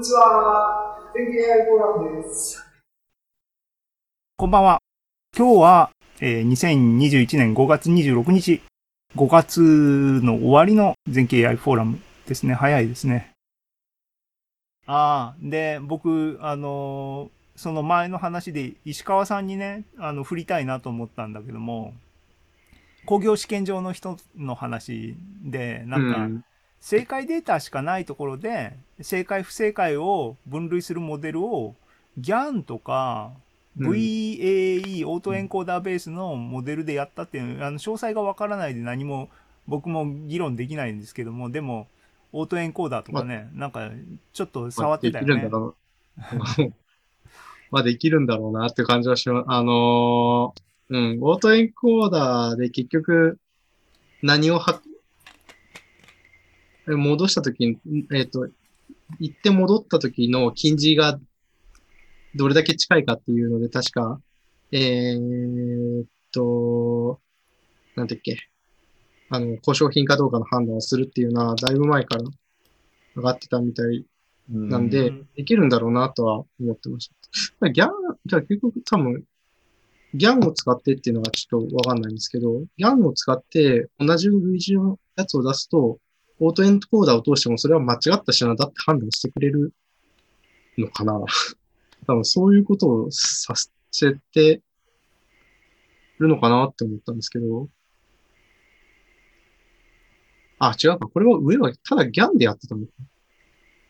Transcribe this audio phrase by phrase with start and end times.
[0.00, 0.96] にちは。
[1.14, 2.64] 天気 AI フォーラムです。
[4.38, 4.78] こんばんは。
[5.36, 5.90] 今日は、
[6.22, 8.62] えー2021年5月26日、
[9.14, 12.54] 5月の終わりの全景 AI フォーラムですね。
[12.54, 13.32] 早いですね。
[14.86, 21.92] ああ、で、僕、あのーその前の話で石川さんにね、あの、振りたいなと思ったんだけども、
[23.04, 25.14] 工業試験場の人の話
[25.44, 26.44] で、なんか、うん
[26.80, 31.74] 正解データしかないところで正解不正解を分類するモデルを
[32.18, 33.32] GAN とか
[33.78, 39.28] うん VAE オートエンコーダーベースのモデルでやったっていうあの詳細がわからないで何も
[39.68, 41.86] 僕も議論できないんですけどもでも
[42.32, 43.90] オートエンコーダーとかね、なんか
[44.32, 45.58] ちょっと触ってたよねできるんだ。
[45.58, 46.74] ろう。
[47.70, 49.44] まあできるんだろうなって感じはします。
[49.48, 53.38] あのーうん、オートエンコーダーで結局
[54.22, 54.89] 何をは、え
[56.86, 57.78] 戻したときに、
[58.12, 58.48] えっ、と、
[59.18, 61.18] 行って戻ったときの近似が
[62.34, 64.20] どれだけ近いかっていうので、確か、
[64.72, 67.20] えーっと、
[67.96, 68.36] なんてっけ、
[69.28, 72.22] あの、故障品かどうかの判断をするっていうのは、だいぶ前から
[73.16, 74.04] 上がってたみたい
[74.48, 77.10] なんで、うんできるんだろうなとは思ってまし
[77.60, 77.68] た。
[77.70, 77.90] ギャン、
[78.26, 79.24] じゃあ結局多分、
[80.14, 85.98] ギャンを使ってっていうのがちょっとわかんないんですけど、ギャンを使って同じ類似のやつを出すと、
[86.40, 89.72] オートエンコーダーを通してもそれは間違った品だって判断してくれる
[90.78, 91.12] のかな
[92.06, 93.54] 多分そういうことをさ
[93.90, 94.62] せて
[96.18, 97.68] るのかなって思ったんですけど、
[100.58, 101.08] あ、違うか。
[101.08, 102.92] これは上はただギャンでやってたのか。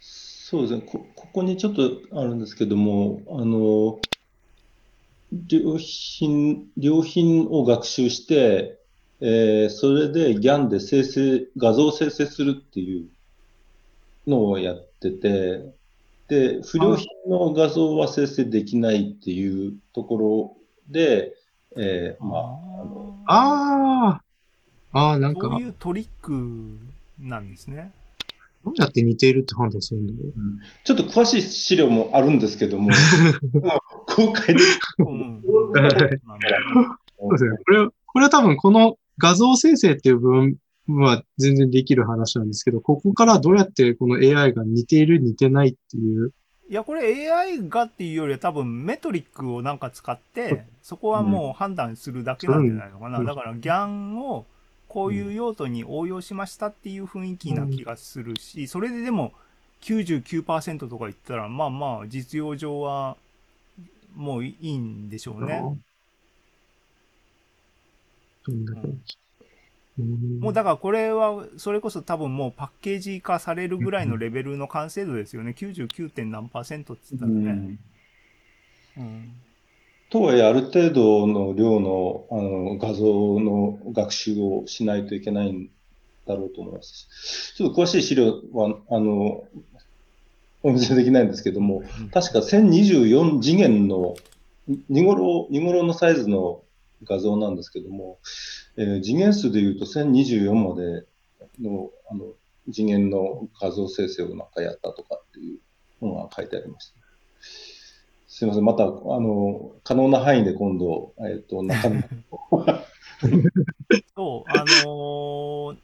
[0.00, 0.82] そうですね。
[0.86, 4.00] こ、ここにちょっとあるんですけども、あの、
[5.48, 8.77] 良品、良品を学習して、
[9.20, 13.08] えーそれで GAN で生成、画像を生成するっていう
[14.26, 15.64] のをやってて、
[16.28, 20.56] で、不良品の画像は生成できないっていうところ
[20.88, 21.34] で、
[21.76, 24.22] えーまあ、あの、あ
[24.92, 26.78] あ、ああ、なんか、どそういうトリック
[27.18, 27.92] なんですね。
[28.64, 30.32] うやって似ているって判断するんだろう。
[30.84, 32.90] ちょっと詳しい資料もあるんですけども、
[34.06, 34.62] 公開で
[34.98, 35.42] うん。
[35.42, 36.20] は い
[37.18, 37.56] そうですね。
[37.64, 40.56] これ、これは多分この画像生成っていう部分
[40.88, 46.32] は全然できる話なんですけど、ここからどうやってこの AI が似ている似てないっていう、
[46.70, 53.18] いや、これ AI がっていうよりは多分メトリックをなんか使って、そこはもう判断するだけなんじゃないのかな。
[53.18, 54.44] うんだから GAN を
[54.86, 59.32] こういう用途に応用しましたっていう雰囲気な気がするし、それででも
[59.82, 63.16] 99%とか言ったら、まあまあ実用上は
[64.14, 65.62] もういいんでしょうね。
[70.40, 75.54] もうだからこれはそれこそ多分もうパッケージ化されるぐらいのレベルの完成度ですよね。
[75.58, 76.10] 99.
[76.10, 77.78] 点何パーセントって言ったらね。
[78.96, 79.32] うん
[80.10, 83.04] とはいえ、ある程度の量のあの画像
[83.40, 85.68] の学習をしないといけないん
[86.26, 87.52] だろうと思います。
[87.56, 89.44] ちょっと詳しい資料は、あの、
[90.62, 94.16] お見せできないんですけども、確か1024次元の
[94.90, 96.62] 2頃、2頃のサイズの
[97.04, 98.18] 画像なんですけども、
[98.76, 101.06] えー次元数でいうと1024まで
[101.60, 102.26] のあの
[102.72, 105.58] 次元の画像生成をなんかやったとかってい
[106.02, 106.98] うのが書いてありました。
[108.28, 108.64] すいません。
[108.64, 112.02] また、あの、可能な範囲で今度、えっ、と、中身
[114.14, 115.76] そう、あのー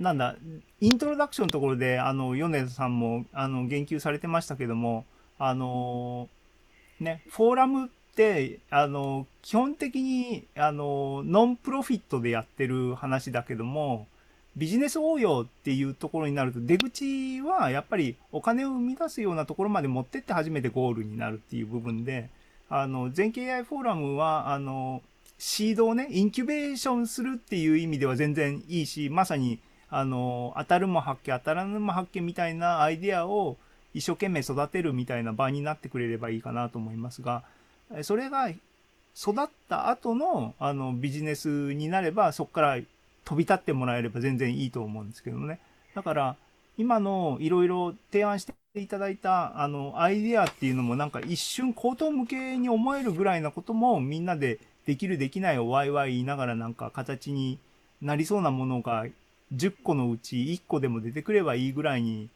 [0.00, 0.36] なんだ、
[0.80, 5.04] イントロダクションのところで、あの、米津さんも、あの、言及されてましたけども、
[5.38, 7.90] あのーね、フォーラム、
[8.70, 14.06] あの基本的に、あのノンプロフィットでやってる話だけども、
[14.56, 22.30] ビジネス応用っていうところになると、出口はやっぱりお金を生み出すようなところまで持ってって初めてゴールになるっていう部分で、
[22.70, 25.02] あの、全景 AI フォーラムは、あの、
[25.38, 29.58] シードをね、インキュベーションするっていう意味では全然いいし、まさに、
[29.90, 33.58] あの、当たるも発見、当たらぬも発見みたいなアイデアを
[33.92, 37.44] 一生懸命育てるみたいな場になってくれればいいかなと思いますが、
[38.02, 42.78] それが育った後の、あの、ビジネスになれば、そこから
[43.24, 45.58] 飛び立ってもらえれば全然いいと思うんですけどね。
[45.94, 46.36] だから、
[46.78, 57.58] 今のいろいろ提案していただいた、あの、アイディアっていうのもなんか一瞬口頭向けに思えるぐらいなこともみんなでできるできないをワイワイ言いながらなんか形に
[58.02, 59.06] なりそうなものが
[59.54, 62.28] 10個のうち1個でも出てくればいいぐらいに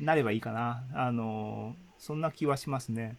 [0.00, 0.82] なればいいかな。
[0.92, 3.16] あの、そんな気はしますね。